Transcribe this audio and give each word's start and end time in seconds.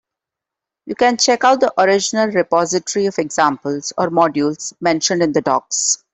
You 0.87 0.95
can 0.95 1.17
check 1.17 1.43
out 1.43 1.59
the 1.59 1.71
original 1.79 2.25
repository 2.29 3.05
of 3.05 3.19
examples 3.19 3.93
or 3.99 4.09
modules 4.09 4.73
mentioned 4.81 5.21
in 5.21 5.31
the 5.31 5.41
docs. 5.41 6.03